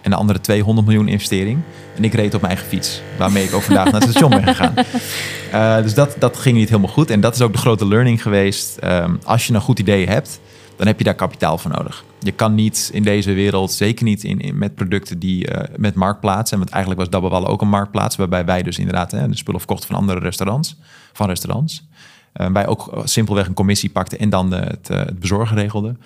[0.03, 1.61] En de andere 200 miljoen investering.
[1.97, 4.45] En ik reed op mijn eigen fiets, waarmee ik ook vandaag naar het station ben
[4.45, 4.75] gegaan.
[5.55, 7.11] Uh, dus dat, dat ging niet helemaal goed.
[7.11, 8.79] En dat is ook de grote learning geweest.
[8.85, 10.41] Um, als je een goed idee hebt,
[10.77, 12.05] dan heb je daar kapitaal voor nodig.
[12.19, 15.95] Je kan niet in deze wereld, zeker niet in, in met producten die uh, met
[15.95, 16.59] marktplaatsen.
[16.59, 19.89] Want eigenlijk was Dabbawalla ook een marktplaats, waarbij wij dus inderdaad hè, de spullen verkochten
[19.89, 20.77] van andere restaurants.
[21.13, 21.89] Van restaurants.
[22.37, 26.01] Uh, wij ook simpelweg een commissie pakten en dan de, het, het bezorgen regelden.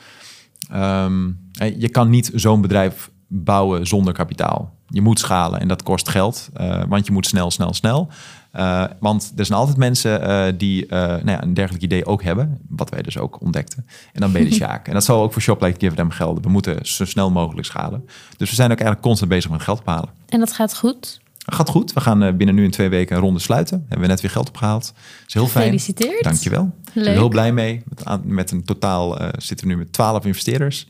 [0.75, 1.39] Um,
[1.79, 4.75] je kan niet zo'n bedrijf bouwen zonder kapitaal.
[4.89, 8.09] Je moet schalen en dat kost geld, uh, want je moet snel, snel, snel.
[8.55, 12.59] Uh, want er zijn altijd mensen uh, die nou ja, een dergelijk idee ook hebben,
[12.69, 13.87] wat wij dus ook ontdekten.
[14.13, 14.87] En dan ben je de Sjaak.
[14.87, 16.43] en dat zal ook voor Shoplight Give Them gelden.
[16.43, 18.05] We moeten zo snel mogelijk schalen.
[18.37, 20.09] Dus we zijn ook eigenlijk constant bezig met geld ophalen.
[20.29, 21.21] En dat gaat goed?
[21.47, 21.93] Gaat goed.
[21.93, 23.79] We gaan binnen nu in twee weken een ronde sluiten.
[23.79, 24.85] Hebben we net weer geld opgehaald.
[24.85, 25.65] Dat is heel fijn.
[25.65, 26.23] Gefeliciteerd.
[26.23, 26.63] Dankjewel.
[26.63, 26.95] Leuk.
[26.95, 27.83] Ik ben heel blij mee.
[27.89, 30.89] Met, met een totaal zitten we nu met 12 investeerders.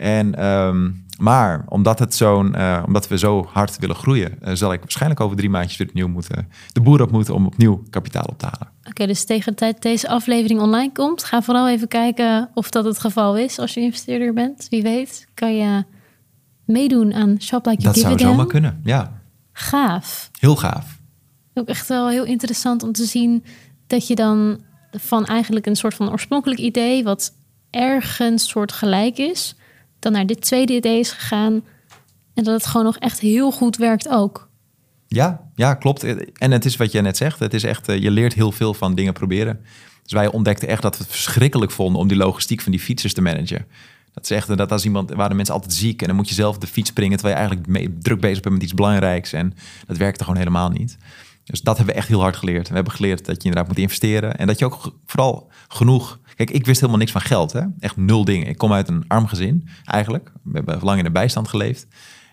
[0.00, 4.72] En, um, maar omdat, het zo'n, uh, omdat we zo hard willen groeien, uh, zal
[4.72, 8.24] ik waarschijnlijk over drie maandjes weer opnieuw moeten, de boer op moeten om opnieuw kapitaal
[8.24, 8.68] op te halen.
[8.78, 12.70] Oké, okay, dus tegen de tijd deze aflevering online komt, ga vooral even kijken of
[12.70, 14.66] dat het geval is als je investeerder bent.
[14.70, 15.84] Wie weet, kan je
[16.64, 19.19] meedoen aan Shop Like Dat zou zomaar kunnen, ja.
[19.60, 20.30] Gaaf.
[20.38, 20.98] Heel gaaf.
[21.54, 23.44] Ook echt wel heel interessant om te zien
[23.86, 27.32] dat je dan van eigenlijk een soort van oorspronkelijk idee, wat
[27.70, 29.54] ergens soort gelijk is,
[29.98, 31.64] dan naar dit tweede idee is gegaan.
[32.34, 34.48] En dat het gewoon nog echt heel goed werkt ook.
[35.06, 36.02] Ja, ja, klopt.
[36.38, 37.38] En het is wat je net zegt.
[37.38, 39.60] Het is echt, eh, je leert heel veel van dingen proberen.
[40.02, 43.14] Dus wij ontdekten echt dat we het verschrikkelijk vonden om die logistiek van die fietsers
[43.14, 43.66] te managen.
[44.12, 46.66] Dat is dat als iemand, waren mensen altijd ziek en dan moet je zelf de
[46.66, 49.32] fiets springen terwijl je eigenlijk druk bezig bent met iets belangrijks.
[49.32, 49.54] En
[49.86, 50.96] dat werkte gewoon helemaal niet.
[51.44, 52.68] Dus dat hebben we echt heel hard geleerd.
[52.68, 56.52] We hebben geleerd dat je inderdaad moet investeren en dat je ook vooral genoeg Kijk,
[56.52, 57.52] ik wist helemaal niks van geld.
[57.52, 57.62] Hè?
[57.80, 58.46] Echt nul dingen.
[58.46, 60.32] Ik kom uit een arm gezin, eigenlijk.
[60.42, 61.86] We hebben lang in de bijstand geleefd.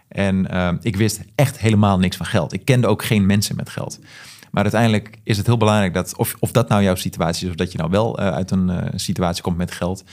[0.08, 2.54] En uh, ik wist echt helemaal niks van geld.
[2.54, 4.00] Ik kende ook geen mensen met geld.
[4.52, 7.56] Maar uiteindelijk is het heel belangrijk dat, of, of dat nou jouw situatie is, of
[7.56, 10.04] dat je nou wel uh, uit een uh, situatie komt met geld.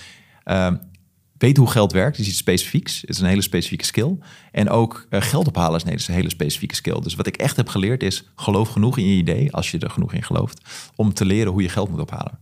[1.38, 3.00] Weet hoe geld werkt, is iets specifieks.
[3.00, 4.18] Het is een hele specifieke skill.
[4.52, 7.00] En ook geld ophalen is, nee, is een hele specifieke skill.
[7.00, 9.90] Dus wat ik echt heb geleerd is, geloof genoeg in je idee, als je er
[9.90, 10.60] genoeg in gelooft,
[10.96, 12.38] om te leren hoe je geld moet ophalen.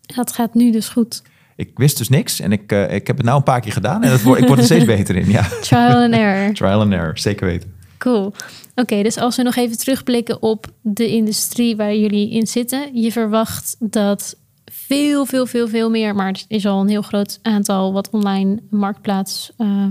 [0.00, 1.22] Dat gaat nu dus goed.
[1.56, 4.02] Ik wist dus niks en ik, uh, ik heb het nou een paar keer gedaan
[4.02, 5.30] en het ik word er steeds beter in.
[5.30, 5.42] Ja.
[5.60, 6.54] Trial and error.
[6.54, 7.74] Trial and error, zeker weten.
[7.98, 8.32] Cool.
[8.74, 13.00] Oké, dus als we nog even terugblikken op de industrie waar jullie in zitten.
[13.00, 14.36] Je verwacht dat
[14.72, 16.14] veel, veel, veel, veel meer.
[16.14, 19.86] Maar het is al een heel groot aantal wat online marktplaats uh,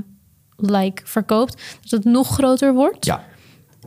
[0.56, 1.80] like verkoopt.
[1.82, 3.06] Dat het nog groter wordt.
[3.06, 3.24] Ja.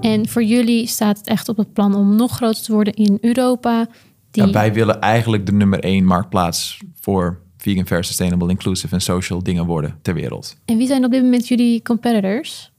[0.01, 3.19] En voor jullie staat het echt op het plan om nog groter te worden in
[3.21, 3.87] Europa.
[4.31, 4.47] Die...
[4.47, 9.43] Ja, wij willen eigenlijk de nummer één marktplaats voor vegan, fair, sustainable, inclusive en social
[9.43, 10.57] dingen worden ter wereld.
[10.65, 12.73] En wie zijn op dit moment jullie competitors?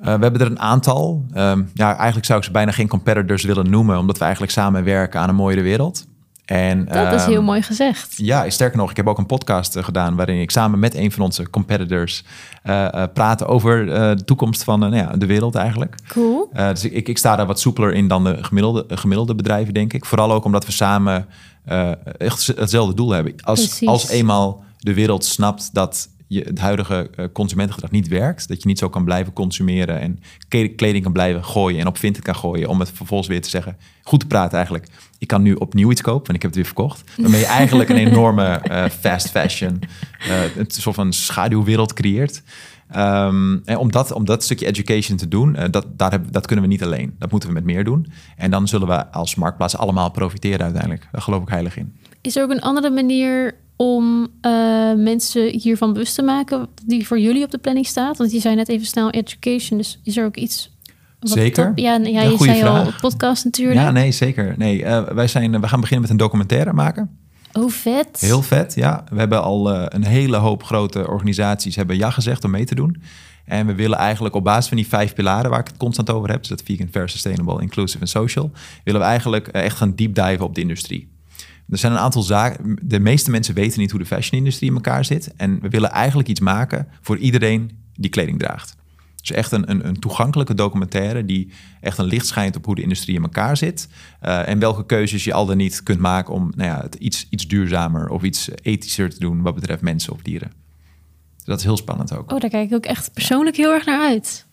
[0.00, 1.24] Uh, we hebben er een aantal.
[1.34, 5.20] Um, ja, eigenlijk zou ik ze bijna geen competitors willen noemen, omdat we eigenlijk samenwerken
[5.20, 6.06] aan een mooiere wereld.
[6.50, 8.14] En, dat is heel ehm, mooi gezegd.
[8.16, 11.12] Ja, sterker nog, ik heb ook een podcast uh, gedaan waarin ik samen met een
[11.12, 12.24] van onze competitors
[12.64, 15.94] uh, uh, praten over de toekomst van nou ja, de wereld eigenlijk.
[16.08, 16.50] Cool.
[16.52, 20.04] dus ik, ik, sta daar wat soepeler in dan de gemiddelde, gemiddelde bedrijven, denk ik.
[20.04, 21.26] Vooral ook omdat we samen
[22.18, 23.34] echt hetzelfde doel hebben.
[23.40, 28.48] Als, als eenmaal de wereld snapt dat je het huidige uh, consumentengedrag niet werkt.
[28.48, 30.20] Dat je niet zo kan blijven consumeren en
[30.76, 32.68] kleding kan blijven gooien en op Vinted kan gooien.
[32.68, 34.86] Om het vervolgens weer te zeggen, goed te praten eigenlijk.
[35.18, 37.10] Ik kan nu opnieuw iets kopen, want ik heb het weer verkocht.
[37.16, 39.80] Waarmee je eigenlijk een enorme uh, fast fashion,
[40.28, 42.42] uh, een soort van schaduwwereld creëert.
[42.96, 46.64] Um, en om dat, om dat stukje education te doen, dat, daar hebben, dat kunnen
[46.64, 47.14] we niet alleen.
[47.18, 48.12] Dat moeten we met meer doen.
[48.36, 51.08] En dan zullen we als marktplaats allemaal profiteren uiteindelijk.
[51.12, 51.96] Daar geloof ik heilig in.
[52.20, 57.18] Is er ook een andere manier om uh, mensen hiervan bewust te maken die voor
[57.18, 58.18] jullie op de planning staat?
[58.18, 60.76] Want je zei net even snel education, dus is er ook iets...
[61.20, 61.72] Zeker.
[61.74, 62.86] ja, ja, je zei vraag.
[62.86, 63.80] al podcast natuurlijk.
[63.80, 64.54] Ja, nee, zeker.
[64.56, 67.18] Nee, uh, wij zijn, we gaan beginnen met een documentaire maken.
[67.52, 68.20] Oh, vet.
[68.20, 69.04] Heel vet, ja.
[69.10, 72.74] We hebben al uh, een hele hoop grote organisaties hebben ja gezegd om mee te
[72.74, 73.02] doen.
[73.44, 76.30] En we willen eigenlijk op basis van die vijf pilaren waar ik het constant over
[76.30, 78.50] heb, dus dat vegan, fair, sustainable, inclusive en social,
[78.84, 81.18] willen we eigenlijk echt gaan deep dive op de industrie.
[81.70, 82.78] Er zijn een aantal zaken.
[82.82, 85.34] De meeste mensen weten niet hoe de fashion-industrie in elkaar zit.
[85.36, 88.76] En we willen eigenlijk iets maken voor iedereen die kleding draagt.
[89.20, 92.82] Dus echt een, een, een toegankelijke documentaire die echt een licht schijnt op hoe de
[92.82, 93.88] industrie in elkaar zit.
[94.22, 97.26] Uh, en welke keuzes je al dan niet kunt maken om nou ja, het iets,
[97.30, 100.52] iets duurzamer of iets ethischer te doen wat betreft mensen of dieren.
[101.44, 102.32] Dat is heel spannend ook.
[102.32, 104.46] Oh, daar kijk ik ook echt persoonlijk heel erg naar uit.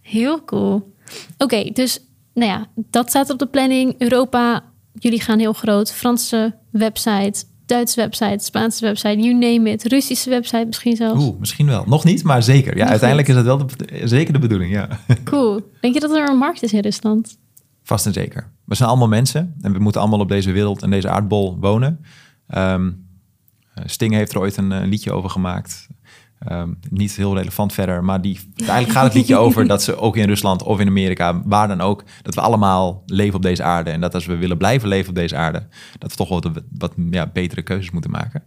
[0.00, 0.96] Heel cool.
[1.38, 2.00] Oké, dus
[2.34, 3.94] nou ja, dat staat op de planning.
[3.98, 5.92] Europa jullie gaan heel groot.
[5.92, 9.84] Franse website, Duitse website, Spaanse website, you name it.
[9.84, 11.24] Russische website misschien zelfs.
[11.24, 11.84] Oeh, misschien wel.
[11.86, 12.76] Nog niet, maar zeker.
[12.76, 14.88] Ja, uiteindelijk is dat wel de, zeker de bedoeling, ja.
[15.24, 15.70] Cool.
[15.80, 17.38] Denk je dat er een markt is in Rusland?
[17.82, 18.50] Vast en zeker.
[18.64, 22.04] We zijn allemaal mensen en we moeten allemaal op deze wereld en deze aardbol wonen.
[22.54, 23.06] Um,
[23.84, 25.88] Sting heeft er ooit een, een liedje over gemaakt.
[26.50, 30.16] Um, niet heel relevant verder, maar die, eigenlijk gaat het liedje over dat ze ook
[30.16, 33.90] in Rusland of in Amerika, waar dan ook, dat we allemaal leven op deze aarde.
[33.90, 35.66] En dat als we willen blijven leven op deze aarde,
[35.98, 38.42] dat we toch wel wat, wat ja, betere keuzes moeten maken.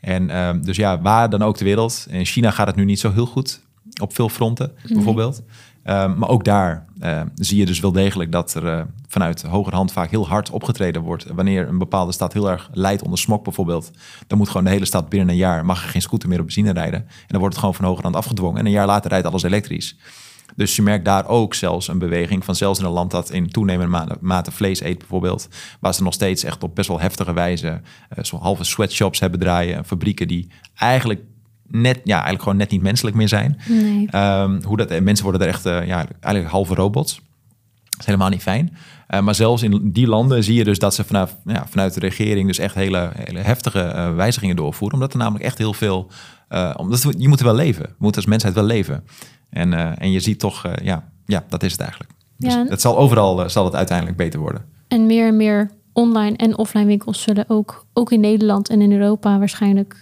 [0.00, 2.06] En um, dus ja, waar dan ook de wereld.
[2.10, 3.60] In China gaat het nu niet zo heel goed
[4.00, 5.42] op veel fronten, bijvoorbeeld.
[5.82, 9.92] Ehm, maar ook daar uh, zie je dus wel degelijk dat er uh, vanuit hogerhand
[9.92, 11.26] vaak heel hard opgetreden wordt.
[11.34, 13.90] Wanneer een bepaalde stad heel erg leidt onder smok bijvoorbeeld,
[14.26, 16.44] dan moet gewoon de hele stad binnen een jaar, mag er geen scooter meer op
[16.44, 17.00] benzine rijden.
[17.00, 18.58] En dan wordt het gewoon van hogerhand afgedwongen.
[18.58, 19.96] En een jaar later rijdt alles elektrisch.
[20.56, 23.50] Dus je merkt daar ook zelfs een beweging van zelfs in een land dat in
[23.50, 25.48] toenemende mate vlees eet bijvoorbeeld,
[25.80, 27.80] waar ze nog steeds echt op best wel heftige wijze
[28.18, 31.20] uh, zo halve sweatshops hebben draaien, fabrieken die eigenlijk
[31.72, 33.60] net, ja, eigenlijk gewoon net niet menselijk meer zijn.
[33.68, 34.08] Nee.
[34.14, 37.14] Um, hoe dat, en mensen worden er echt, uh, ja, eigenlijk halve robots.
[37.84, 38.76] Dat is helemaal niet fijn.
[39.10, 42.00] Uh, maar zelfs in die landen zie je dus dat ze vanaf, ja, vanuit de
[42.00, 44.98] regering dus echt hele, hele heftige uh, wijzigingen doorvoeren.
[44.98, 46.10] Omdat er namelijk echt heel veel,
[46.76, 47.94] omdat we, je moet er wel leven.
[47.98, 49.04] Moet als mensheid wel leven.
[49.50, 52.10] En, en je ziet toch, ja, ja, dat is het eigenlijk.
[52.36, 52.66] Dus ja.
[52.68, 54.64] het zal overal zal het uiteindelijk beter worden.
[54.88, 58.92] En meer en meer online en offline winkels zullen ook, ook in Nederland en in
[58.92, 60.00] Europa waarschijnlijk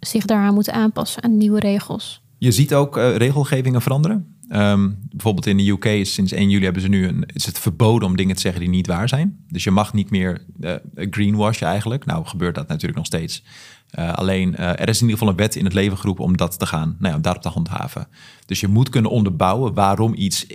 [0.00, 2.22] zich daaraan moeten aanpassen aan nieuwe regels.
[2.38, 4.34] Je ziet ook uh, regelgevingen veranderen.
[4.52, 8.08] Um, bijvoorbeeld in de UK sinds 1 juli hebben ze nu een, is het verboden
[8.08, 9.44] om dingen te zeggen die niet waar zijn.
[9.48, 12.06] Dus je mag niet meer uh, greenwashen eigenlijk.
[12.06, 13.42] Nou gebeurt dat natuurlijk nog steeds.
[13.98, 16.58] Uh, alleen er is in ieder geval een wet in het leven geroepen om dat
[16.58, 18.08] te gaan, nou ja, daarop te handhaven.
[18.46, 20.46] Dus je moet kunnen onderbouwen waarom iets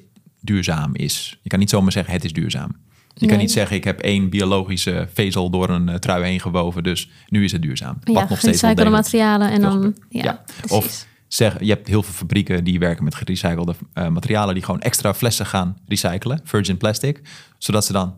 [0.42, 1.40] duurzaam is.
[1.42, 2.72] Je kan niet zomaar zeggen het is duurzaam.
[3.18, 6.84] Je kan niet zeggen, ik heb één biologische vezel door een uh, trui heen gewoven,
[6.84, 7.98] dus nu is het duurzaam.
[8.04, 9.96] Ja, Wat nog steeds materialen en dan...
[10.10, 10.44] Ja, ja.
[10.68, 14.82] Of zeg, je hebt heel veel fabrieken die werken met gerecyclede uh, materialen die gewoon
[14.82, 17.22] extra flessen gaan recyclen, virgin plastic,
[17.58, 18.16] zodat ze dan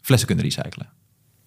[0.00, 0.88] flessen kunnen recyclen.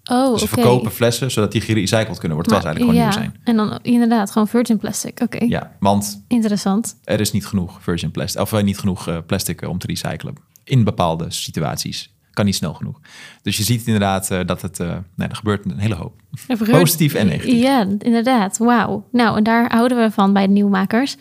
[0.03, 3.41] Oh, dus ze verkopen flessen zodat die gerecycled kunnen worden, terwijl ze eigenlijk gewoon nieuw
[3.41, 3.41] zijn.
[3.43, 5.45] En dan inderdaad gewoon virgin plastic, oké.
[5.45, 6.23] Ja, want...
[6.27, 6.95] Interessant.
[7.03, 11.25] Er is niet genoeg virgin plastic, of niet genoeg plastic om te recyclen in bepaalde
[11.31, 12.99] situaties kan niet snel genoeg.
[13.41, 16.21] Dus je ziet inderdaad uh, dat het, uh, nee, er gebeurt een hele hoop.
[16.69, 17.61] Positief en negatief.
[17.61, 18.57] Ja, inderdaad.
[18.57, 19.07] Wauw.
[19.11, 21.15] Nou, en daar houden we van bij de nieuwmakers.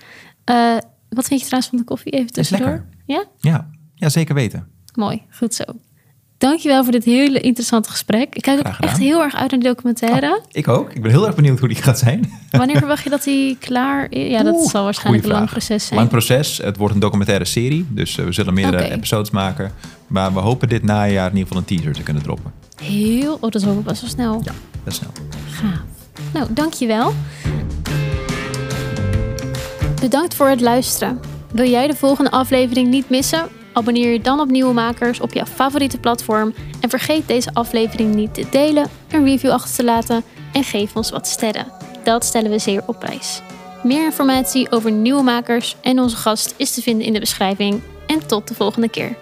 [0.51, 0.77] Uh,
[1.09, 2.12] wat vind je trouwens van de koffie?
[2.12, 2.85] Even tussendoor.
[3.07, 3.25] Ja?
[3.38, 3.70] ja?
[3.94, 4.68] Ja, zeker weten.
[4.94, 5.64] Mooi, goed zo.
[6.38, 8.35] dankjewel voor dit hele interessante gesprek.
[8.35, 10.37] Ik kijk ook echt heel erg uit naar de documentaire.
[10.37, 10.92] Oh, ik ook.
[10.92, 12.33] Ik ben heel erg benieuwd hoe die gaat zijn.
[12.51, 14.31] Wanneer verwacht je dat die klaar is?
[14.31, 15.98] Ja, dat zal waarschijnlijk een lang proces zijn.
[15.98, 16.59] Lang proces.
[16.59, 17.87] Het wordt een documentaire serie.
[17.88, 19.72] Dus eh, we zullen meerdere episodes maken.
[20.12, 22.53] Maar we hopen dit najaar in ieder geval een teaser te kunnen droppen.
[22.83, 23.35] Heel...
[23.35, 24.40] Oh, dat is ook best wel snel.
[24.44, 24.53] Ja,
[24.85, 25.11] best snel.
[25.46, 25.81] Gaaf.
[26.33, 27.12] Nou, dankjewel.
[30.01, 31.20] Bedankt voor het luisteren.
[31.53, 33.48] Wil jij de volgende aflevering niet missen?
[33.72, 36.55] Abonneer je dan op Nieuwe Makers op jouw favoriete platform.
[36.81, 40.22] En vergeet deze aflevering niet te delen, een review achter te laten
[40.53, 41.66] en geef ons wat sterren.
[42.05, 43.42] Dat stellen we zeer op prijs.
[43.83, 47.81] Meer informatie over Nieuwe Makers en onze gast is te vinden in de beschrijving.
[48.07, 49.16] En tot de volgende keer.